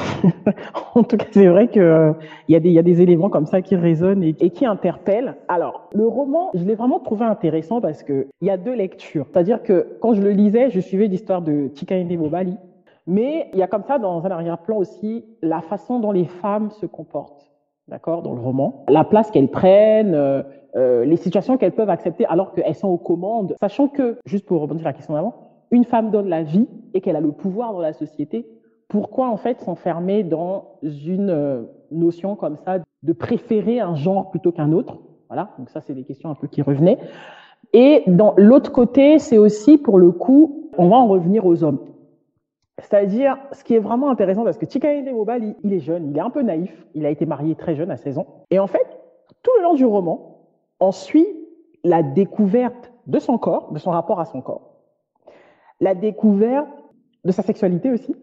[0.95, 2.13] en tout cas, c'est vrai que euh,
[2.47, 5.35] y a des y éléments comme ça qui résonnent et, qui interpellent.
[5.47, 9.25] Alors, le roman, je l'ai vraiment trouvé intéressant parce que il y a deux lectures.
[9.31, 12.57] C'est-à-dire que quand je le lisais, je suivais l'histoire de Chikainde Mobali,
[13.05, 16.71] mais il y a comme ça dans un arrière-plan aussi la façon dont les femmes
[16.71, 17.49] se comportent,
[17.87, 20.13] d'accord, dans le roman, la place qu'elles prennent.
[20.13, 20.43] Euh,
[20.75, 24.61] euh, les situations qu'elles peuvent accepter alors qu'elles sont aux commandes, sachant que, juste pour
[24.61, 25.33] rebondir sur la question d'avant,
[25.71, 28.45] une femme donne la vie et qu'elle a le pouvoir dans la société,
[28.87, 34.51] pourquoi en fait s'enfermer dans une euh, notion comme ça de préférer un genre plutôt
[34.51, 34.99] qu'un autre?
[35.29, 36.97] Voilà, donc ça c'est des questions un peu qui revenaient.
[37.73, 41.79] Et dans l'autre côté, c'est aussi pour le coup, on va en revenir aux hommes.
[42.79, 46.17] C'est-à-dire, ce qui est vraiment intéressant, parce que Chikaede Mobile, il, il est jeune, il
[46.17, 48.45] est un peu naïf, il a été marié très jeune, à 16 ans.
[48.51, 48.85] Et en fait,
[49.41, 50.45] tout le long du roman,
[50.79, 51.27] on suit
[51.83, 54.75] la découverte de son corps, de son rapport à son corps.
[55.79, 56.69] La découverte
[57.25, 58.15] de sa sexualité aussi,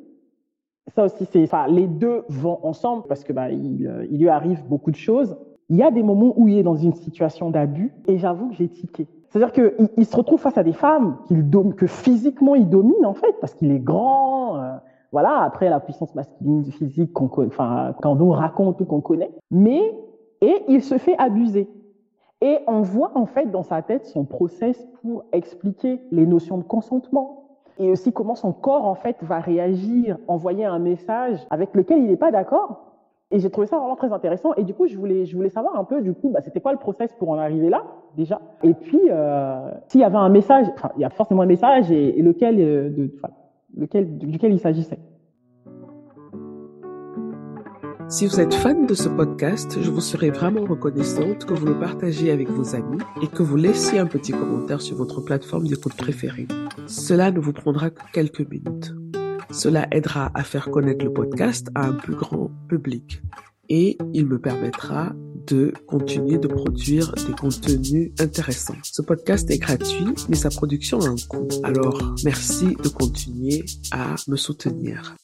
[0.89, 4.91] ça aussi, c'est, enfin, les deux vont ensemble parce que bah, il, lui arrive beaucoup
[4.91, 5.37] de choses.
[5.71, 8.55] Il y a des moments où il est dans une situation d'abus et j'avoue que
[8.55, 9.07] j'ai tiqué.
[9.31, 11.17] C'est-à-dire qu'il il se retrouve face à des femmes
[11.77, 14.59] que physiquement il domine en fait parce qu'il est grand.
[14.59, 14.77] Euh,
[15.11, 19.31] voilà, après la puissance masculine physique qu'on enfin, quand on raconte ou qu'on connaît.
[19.51, 19.81] Mais,
[20.41, 21.69] et il se fait abuser.
[22.41, 26.65] Et on voit en fait dans sa tête son process pour expliquer les notions de
[26.65, 27.44] consentement,
[27.79, 32.07] et aussi comment son corps en fait va réagir, envoyer un message avec lequel il
[32.07, 32.95] n'est pas d'accord.
[33.31, 34.55] Et j'ai trouvé ça vraiment très intéressant.
[34.55, 36.73] Et du coup, je voulais, je voulais savoir un peu, du coup, bah, c'était quoi
[36.73, 37.85] le process pour en arriver là,
[38.17, 38.41] déjà?
[38.63, 41.91] Et puis, euh, s'il y avait un message, enfin, il y a forcément un message
[41.91, 43.09] et, lequel, euh,
[43.77, 45.01] lequel, duquel il s'agissait.
[48.09, 51.79] Si vous êtes fan de ce podcast, je vous serais vraiment reconnaissante que vous le
[51.79, 55.95] partagiez avec vos amis et que vous laissiez un petit commentaire sur votre plateforme d'écoute
[55.95, 56.47] préférée.
[56.87, 58.95] Cela ne vous prendra que quelques minutes.
[59.51, 63.23] Cela aidera à faire connaître le podcast à un plus grand public
[63.69, 65.13] et il me permettra
[65.47, 68.77] de continuer de produire des contenus intéressants.
[68.83, 71.49] Ce podcast est gratuit, mais sa production a un coût.
[71.63, 75.17] Alors, merci de continuer à me soutenir.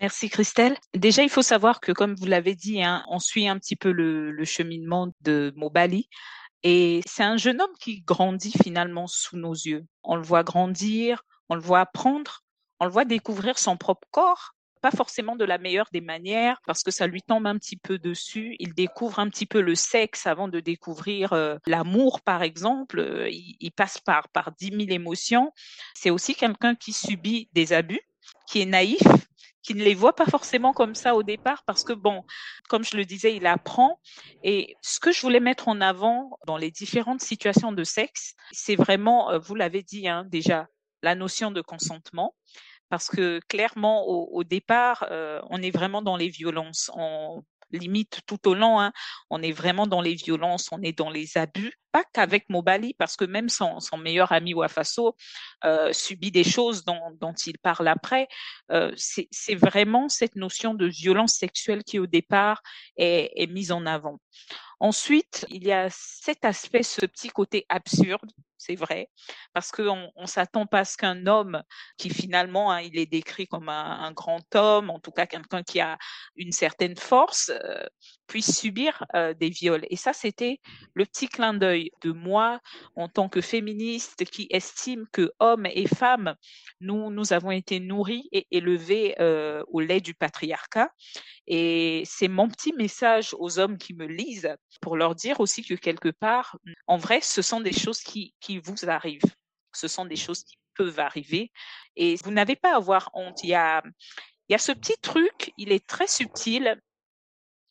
[0.00, 0.78] Merci Christelle.
[0.94, 3.92] Déjà, il faut savoir que, comme vous l'avez dit, hein, on suit un petit peu
[3.92, 6.08] le, cheminement de Mobali.
[6.62, 9.84] Et c'est un jeune homme qui grandit finalement sous nos yeux.
[10.02, 12.44] On le voit grandir, on le voit apprendre,
[12.80, 16.82] on le voit découvrir son propre corps, pas forcément de la meilleure des manières parce
[16.82, 18.56] que ça lui tombe un petit peu dessus.
[18.58, 23.26] Il découvre un petit peu le sexe avant de découvrir euh, l'amour, par exemple.
[23.30, 25.52] Il, il, passe par par dix mille émotions.
[25.94, 28.00] C'est aussi quelqu'un qui subit des abus,
[28.46, 29.02] qui est naïf,
[29.62, 32.24] qui ne les voit pas forcément comme ça au départ parce que bon,
[32.68, 34.00] comme je le disais, il apprend.
[34.42, 38.76] Et ce que je voulais mettre en avant dans les différentes situations de sexe, c'est
[38.76, 40.66] vraiment, euh, vous l'avez dit hein, déjà,
[41.02, 42.34] la notion de consentement
[42.90, 46.90] parce que clairement au, départ, euh, on est vraiment dans les violences.
[47.72, 48.92] Limite tout au long, hein,
[49.30, 51.74] on est vraiment dans les violences, on est dans les abus.
[51.92, 55.16] Pas qu'avec Mobali, parce que même son, meilleur ami Wafaso
[55.64, 58.28] euh, subit des choses dont, il parle après.
[58.70, 62.62] Euh, c'est vraiment cette notion de violence sexuelle qui au départ
[62.96, 64.20] est mise en avant.
[64.78, 68.30] Ensuite, il y a cet aspect, ce petit côté absurde
[68.60, 69.08] c'est vrai,
[69.54, 71.62] parce qu'on on s'attend pas à ce qu'un homme
[71.96, 75.62] qui finalement, hein, il est décrit comme un, un, grand homme, en tout cas quelqu'un
[75.62, 75.96] qui a
[76.36, 77.86] une certaine force, euh,
[78.30, 79.84] puisse subir euh, des viols.
[79.90, 80.60] Et ça, c'était
[80.94, 82.60] le petit clin d'œil de moi
[82.94, 86.36] en tant que féministe qui estime que hommes et femmes,
[86.80, 90.90] nous, nous avons été nourris et élevés euh, au lait du patriarcat.
[91.48, 95.74] Et c'est mon petit message aux hommes qui me lisent pour leur dire aussi que
[95.74, 99.34] quelque part, en vrai, ce sont des choses qui, qui vous arrivent.
[99.74, 101.50] Ce sont des choses qui peuvent arriver
[101.96, 103.42] et vous n'avez pas à avoir honte.
[103.42, 103.82] Il y a,
[104.48, 106.80] il y a ce petit truc, il est très subtil,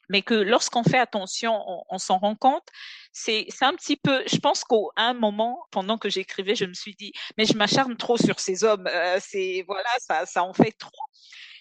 [0.10, 2.68] mais que lorsqu'on fait attention, on, s'en rend compte.
[3.14, 6.74] C'est, c'est un petit peu, je pense qu'à un moment, pendant que j'écrivais, je me
[6.74, 8.88] suis dit, mais je m'acharne trop sur ces hommes.
[8.88, 10.92] Euh, c'est voilà, ça, ça en fait trop.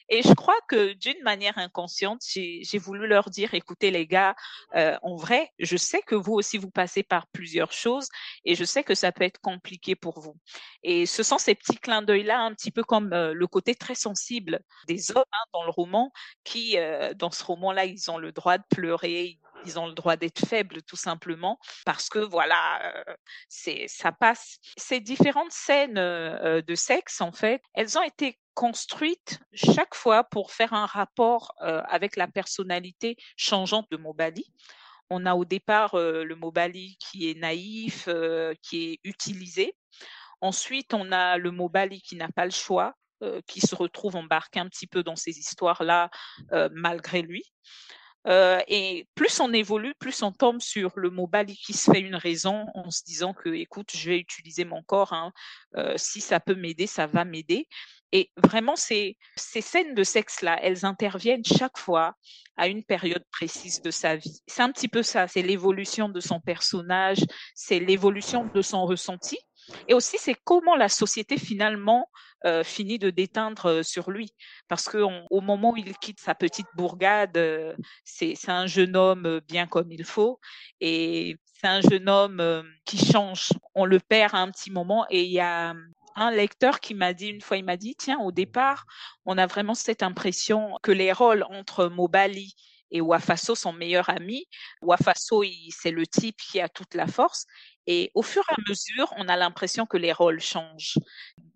[0.08, 4.34] Et je crois que d'une manière inconsciente, j'ai voulu leur dire, écoutez les gars,
[4.74, 8.08] euh, en vrai, je sais que vous aussi, vous passez par plusieurs choses
[8.44, 10.36] et je sais que ça peut être compliqué pour vous.
[10.82, 13.94] Et ce sont ces petits clins d'œil-là, un petit peu comme euh, le côté très
[13.94, 16.12] sensible des hommes hein, dans le roman,
[16.44, 20.16] qui, euh, dans ce roman-là, ils ont le droit de pleurer, ils ont le droit
[20.16, 23.04] d'être faibles tout simplement parce que voilà
[23.48, 29.94] c'est ça passe ces différentes scènes de sexe en fait elles ont été construites chaque
[29.94, 34.44] fois pour faire un rapport euh, avec la personnalité changeante de Mobali
[35.10, 38.08] on a au départ le Mobali qui est naïf
[38.62, 39.76] qui est utilisé
[40.40, 42.94] ensuite on a le Mobali qui n'a pas le choix
[43.46, 46.10] qui se retrouve embarqué un petit peu dans ces histoires-là
[46.72, 47.42] malgré lui.
[48.26, 52.00] Euh, et plus on évolue, plus on tombe sur le mot Bali qui se fait
[52.00, 55.32] une raison en se disant que, écoute, je vais utiliser mon corps, hein,
[55.76, 57.68] euh, si ça peut m'aider, ça va m'aider.
[58.12, 62.14] Et vraiment, ces, ces scènes de sexe-là, elles interviennent chaque fois
[62.56, 64.42] à une période précise de sa vie.
[64.46, 67.18] C'est un petit peu ça, c'est l'évolution de son personnage,
[67.54, 69.38] c'est l'évolution de son ressenti.
[69.86, 72.10] Et aussi, c'est comment la société finalement
[72.46, 74.32] euh, finit de déteindre euh, sur lui.
[74.66, 78.96] Parce que on, au moment où il quitte sa petite bourgade, euh, c'est un jeune
[78.96, 80.40] homme euh, bien comme il faut.
[80.80, 83.50] Et c'est un jeune homme euh, qui change.
[83.74, 85.04] On le perd à un petit moment.
[85.10, 85.74] Et il y a
[86.20, 88.84] un lecteur qui m'a dit une fois, il m'a dit, tiens, au départ,
[89.24, 92.54] on a vraiment cette impression que les rôles entre Mobali
[92.90, 94.46] et Wafaso sont meilleurs amis.
[94.82, 97.46] Wafaso, c'est le type qui a toute la force.
[97.90, 100.98] Et au fur et à mesure, on a l'impression que les rôles changent.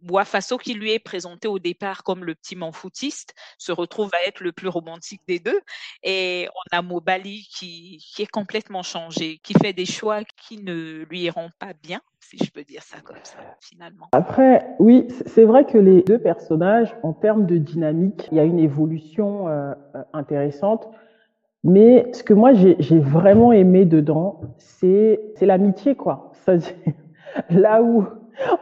[0.09, 4.41] Wafaso, qui lui est présenté au départ comme le petit manfoutiste, se retrouve à être
[4.41, 5.61] le plus romantique des deux.
[6.03, 11.21] Et on a Mobali qui, est complètement changé, qui fait des choix qui ne lui
[11.21, 14.09] iront pas bien, si je peux dire ça comme ça, finalement.
[14.13, 18.45] Après, oui, c'est vrai que les deux personnages, en termes de dynamique, il y a
[18.45, 19.75] une évolution euh,
[20.15, 20.89] intéressante.
[21.65, 26.31] Mais ce que moi j'ai vraiment aimé dedans, c'est l'amitié, quoi.
[26.33, 26.75] C'est-à-dire,
[27.51, 28.05] là où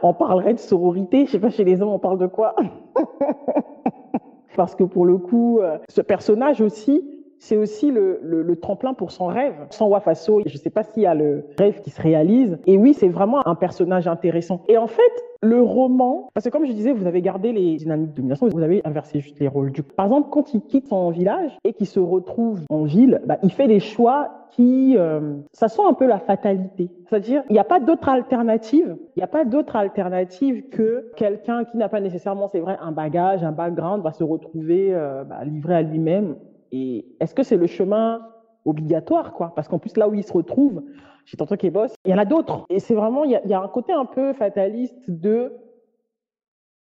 [0.03, 2.55] on parlerait de sororité, je sais pas, chez les hommes, on parle de quoi?
[4.55, 7.03] Parce que pour le coup, euh, ce personnage aussi,
[7.41, 9.55] c'est aussi le, tremplin pour son rêve.
[9.71, 12.59] Sans Wafaso, je ne sais pas s'il y a le rêve qui se réalise.
[12.67, 14.61] Et oui, c'est vraiment un personnage intéressant.
[14.67, 15.01] Et en fait,
[15.41, 18.61] le roman, parce que comme je disais, vous avez gardé les dynamiques de domination, vous
[18.61, 19.71] avez inversé juste les rôles.
[19.71, 23.39] Du Par exemple, quand il quitte son village et qu'il se retrouve en ville, bah,
[23.41, 26.91] il fait des choix qui, euh, ça sent un peu la fatalité.
[27.09, 28.97] C'est-à-dire, il n'y a pas d'autre alternative.
[29.15, 32.91] Il n'y a pas d'autre alternative que quelqu'un qui n'a pas nécessairement, c'est vrai, un
[32.91, 36.35] bagage, un background, va se retrouver euh, bah, livré à lui-même
[36.71, 38.27] et est-ce que c'est le chemin
[38.65, 39.53] obligatoire, quoi?
[39.55, 40.83] Parce qu'en plus, là où il se retrouve,
[41.25, 42.65] chez Tonton Kébos, il y en a d'autres.
[42.69, 45.53] Et c'est vraiment, il y, a, un côté un peu fataliste de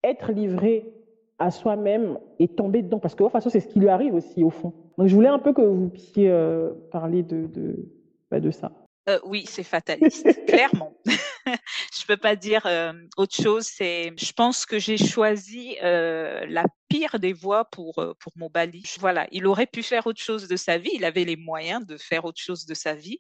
[0.04, 0.94] être livré
[1.40, 3.00] à soi-même et tomber dedans.
[3.00, 4.74] Parce que, de toute façon, c'est ce qui lui arrive aussi, au fond.
[4.98, 7.90] Donc, je voulais un peu que vous puissiez euh, parler de, de,
[8.32, 8.72] bah, de ça.
[9.08, 10.94] Euh, oui, c'est fataliste, clairement.
[11.46, 13.66] je peux pas dire euh, autre chose.
[13.66, 18.84] C'est, je pense que j'ai choisi euh, la pire des voies pour pour Mobali.
[19.00, 20.92] Voilà, il aurait pu faire autre chose de sa vie.
[20.94, 23.20] Il avait les moyens de faire autre chose de sa vie.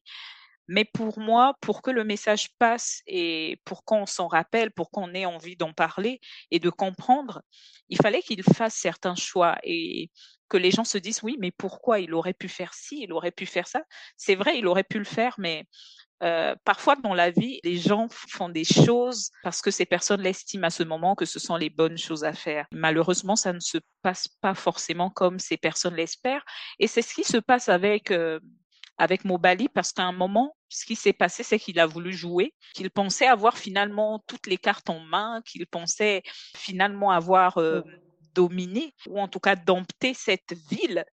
[0.69, 5.15] Mais pour moi, pour que le message passe et pour qu'on s'en rappelle, pour qu'on
[5.15, 7.41] ait envie d'en parler et de comprendre,
[7.89, 10.11] il fallait qu'il fasse certains choix et
[10.47, 13.31] que les gens se disent oui, mais pourquoi il aurait pu faire ci, il aurait
[13.31, 13.81] pu faire ça?
[14.15, 15.65] C'est vrai, il aurait pu le faire, mais
[16.21, 20.67] euh, parfois dans la vie, les gens font des choses parce que ces personnes l'estiment
[20.67, 22.67] à ce moment que ce sont les bonnes choses à faire.
[22.71, 26.45] Malheureusement, ça ne se passe pas forcément comme ces personnes l'espèrent.
[26.77, 28.39] Et c'est ce qui se passe avec euh,
[28.99, 32.53] avec Mobali parce qu'à un moment, ce qui s'est passé, c'est qu'il a voulu jouer,
[32.75, 36.21] qu'il pensait avoir finalement toutes les cartes en main, qu'il pensait
[36.55, 37.81] finalement avoir euh,
[38.35, 41.05] dominé ou en tout cas dompté cette ville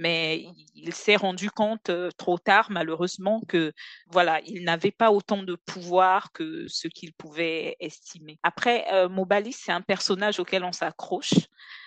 [0.00, 3.72] mais il s'est rendu compte euh, trop tard, malheureusement, que
[4.08, 8.38] voilà, il n'avait pas autant de pouvoir que ce qu'il pouvait estimer.
[8.42, 11.34] Après, euh, Mobali, c'est un personnage auquel on s'accroche.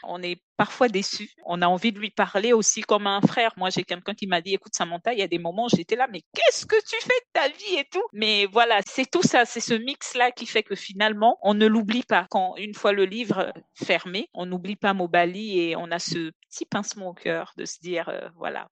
[0.03, 1.31] On est parfois déçu.
[1.45, 3.53] On a envie de lui parler aussi comme un frère.
[3.57, 6.07] Moi, j'ai quelqu'un qui m'a dit, écoute, Samantha, il y a des moments, j'étais là,
[6.11, 8.03] mais qu'est-ce que tu fais de ta vie et tout?
[8.13, 12.03] Mais voilà, c'est tout ça, c'est ce mix-là qui fait que finalement, on ne l'oublie
[12.03, 12.27] pas.
[12.29, 16.65] Quand une fois le livre fermé, on n'oublie pas Mobali et on a ce petit
[16.65, 18.67] pincement au cœur de se dire, euh, voilà,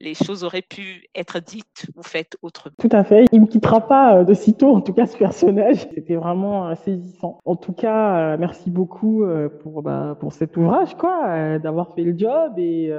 [0.00, 2.74] les choses auraient pu être dites ou faites autrement.
[2.78, 3.26] Tout à fait.
[3.32, 5.88] Il me quittera pas euh, de sitôt, en tout cas, ce personnage.
[5.94, 7.38] C'était vraiment euh, saisissant.
[7.44, 9.24] En tout cas, merci beaucoup
[9.62, 12.92] pour, bah, pour cet ouvrage, quoi, d'avoir fait le job et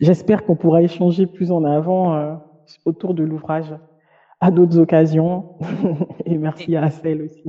[0.00, 2.38] j'espère qu'on pourra échanger plus en avant
[2.84, 3.74] autour de l'ouvrage
[4.40, 5.58] à d'autres occasions.
[6.24, 7.44] et merci à Assel aussi.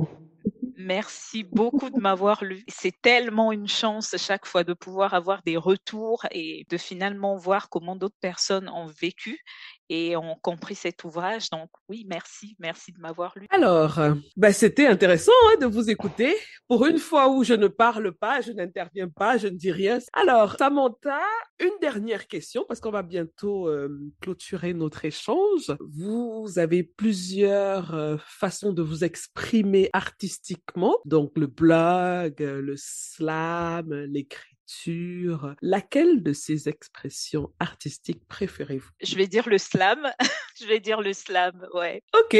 [0.80, 2.64] Merci beaucoup de m'avoir lu.
[2.68, 7.68] C'est tellement une chance chaque fois de pouvoir avoir des retours et de finalement voir
[7.68, 9.40] comment d'autres personnes ont vécu
[9.88, 11.50] et ont compris cet ouvrage.
[11.50, 13.46] Donc oui, merci, merci de m'avoir lu.
[13.50, 13.98] Alors,
[14.36, 16.36] ben, c'était intéressant hein, de vous écouter.
[16.68, 19.98] Pour une fois où je ne parle pas, je n'interviens pas, je ne dis rien.
[20.12, 21.20] Alors, Samantha,
[21.60, 23.88] une dernière question parce qu'on va bientôt euh,
[24.20, 25.74] clôturer notre échange.
[25.80, 30.67] Vous avez plusieurs euh, façons de vous exprimer artistiquement,
[31.04, 34.58] donc le blog, le slam, l'écriture
[35.62, 38.90] Laquelle de ces expressions artistiques préférez-vous?
[39.02, 39.98] Je vais dire le slam.
[40.60, 42.02] je vais dire le slam, ouais.
[42.18, 42.38] Ok.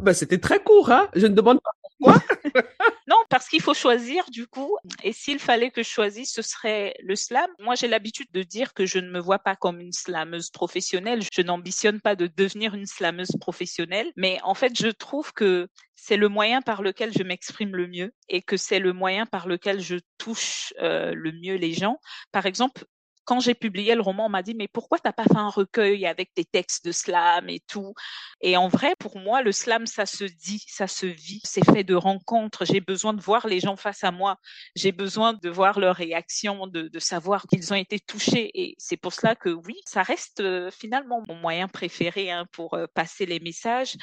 [0.00, 2.22] Bah, c'était très court, hein Je ne demande pas pourquoi.
[3.08, 4.76] non, parce qu'il faut choisir du coup.
[5.02, 7.48] Et s'il fallait que je choisisse, ce serait le slam.
[7.58, 11.22] Moi, j'ai l'habitude de dire que je ne me vois pas comme une slameuse professionnelle.
[11.32, 14.12] Je n'ambitionne pas de devenir une slameuse professionnelle.
[14.16, 18.12] Mais en fait, je trouve que c'est le moyen par lequel je m'exprime le mieux
[18.28, 21.98] et que c'est le moyen par lequel je touche euh, le mieux les gens.
[22.32, 22.84] Par exemple,
[23.26, 26.06] quand j'ai publié le roman, on m'a dit mais pourquoi t'as pas fait un recueil
[26.06, 27.92] avec des textes de slam et tout?
[28.40, 31.84] Et en vrai, pour moi, le slam, ça se dit, ça se vit, c'est fait
[31.84, 32.64] de rencontres.
[32.64, 34.38] J'ai besoin de voir les gens face à moi.
[34.76, 38.50] J'ai besoin de voir leurs réactions, de, de savoir qu'ils ont été touchés.
[38.54, 42.74] Et c'est pour cela que oui, ça reste euh, finalement mon moyen préféré hein, pour
[42.74, 43.96] euh, passer les messages.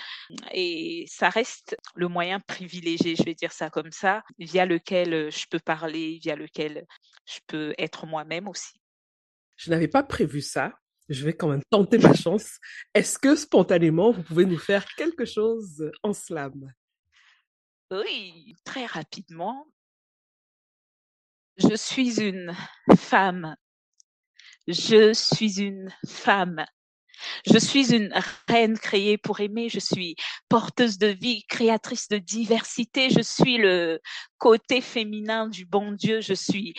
[0.52, 5.32] Et ça reste le moyen privilégié, je vais dire ça comme ça, via lequel euh,
[5.32, 6.86] je peux parler, via lequel
[7.26, 8.83] je peux être moi-même aussi.
[9.58, 10.74] Je n'avais pas prévu ça.
[11.10, 12.60] Je vais quand même tenter ma chance.
[12.94, 16.72] Est-ce que spontanément, vous pouvez nous faire quelque chose en slam?
[17.92, 19.68] Oui, très rapidement.
[21.58, 22.56] Je suis une
[22.98, 23.56] femme.
[24.68, 26.66] Je suis une femme.
[27.46, 28.13] Je suis une
[28.48, 29.70] reine créée pour aimer.
[29.70, 30.16] Je suis
[30.50, 33.10] porteuse de vie, créatrice de diversité.
[33.10, 34.00] Je suis le
[34.38, 36.22] côté féminin du bon Dieu.
[36.22, 36.74] Je suis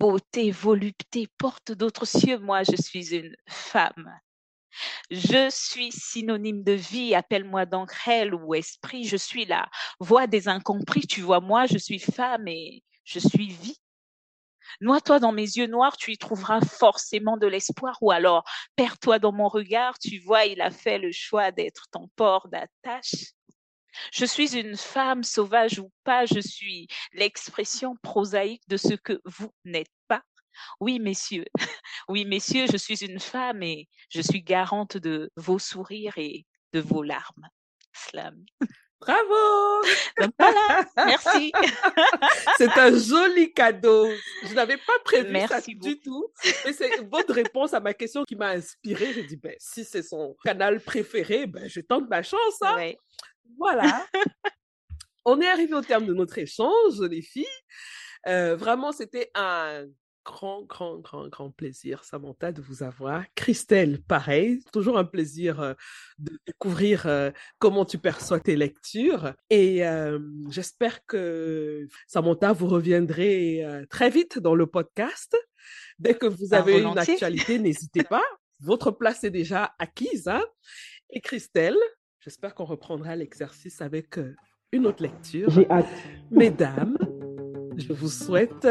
[0.00, 2.38] beauté, volupté, porte d'autres cieux.
[2.38, 4.10] Moi, je suis une femme.
[5.10, 10.48] Je suis synonyme de vie, appelle-moi donc elle ou esprit, je suis la voix des
[10.48, 13.76] incompris, tu vois, moi, je suis femme et je suis vie.
[14.80, 18.44] Noie-toi dans mes yeux noirs, tu y trouveras forcément de l'espoir, ou alors
[18.76, 23.34] perds-toi dans mon regard, tu vois, il a fait le choix d'être ton port d'attache.
[24.12, 29.52] Je suis une femme sauvage ou pas, je suis l'expression prosaïque de ce que vous
[29.64, 30.22] n'êtes pas.
[30.80, 31.46] Oui, messieurs,
[32.08, 36.80] oui, messieurs, je suis une femme et je suis garante de vos sourires et de
[36.80, 37.48] vos larmes.
[37.92, 38.44] Slam.
[39.00, 39.82] Bravo!
[40.38, 41.52] voilà, merci.
[42.58, 44.08] c'est un joli cadeau.
[44.44, 46.30] Je n'avais pas prévu ça du tout.
[46.66, 49.14] Mais c'est votre réponse à ma question qui m'a inspirée.
[49.14, 52.60] J'ai dit, ben, si c'est son canal préféré, ben, je tente ma chance.
[52.60, 52.92] Hein.
[53.58, 54.06] Voilà.
[55.24, 57.46] On est arrivé au terme de notre échange, les filles.
[58.26, 59.86] Euh, vraiment, c'était un
[60.24, 63.24] grand, grand, grand, grand plaisir, Samantha, de vous avoir.
[63.34, 65.74] Christelle, pareil, toujours un plaisir euh,
[66.18, 69.32] de découvrir euh, comment tu perçois tes lectures.
[69.48, 75.36] Et euh, j'espère que, Samantha, vous reviendrez très vite dans le podcast.
[75.98, 78.24] Dès que vous avez une actualité, n'hésitez pas.
[78.60, 80.28] Votre place est déjà acquise.
[80.28, 80.44] Hein?
[81.10, 81.78] Et Christelle,
[82.20, 84.18] j'espère qu'on reprendra l'exercice avec
[84.72, 85.50] une autre lecture.
[85.50, 85.86] J'ai hâte.
[86.30, 86.96] Mesdames,
[87.76, 88.66] je vous souhaite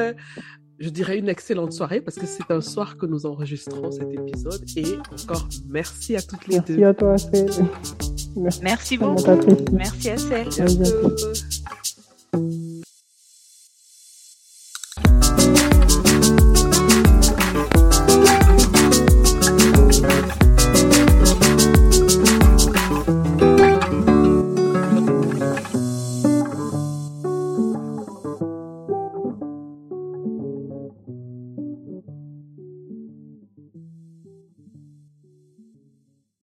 [0.79, 4.63] je dirais une excellente soirée parce que c'est un soir que nous enregistrons cet épisode
[4.77, 6.77] et encore merci à toutes les deux.
[6.77, 7.49] Merci à toi, Celle.
[8.63, 9.23] Merci, beaucoup.
[9.73, 10.49] Merci à Celle.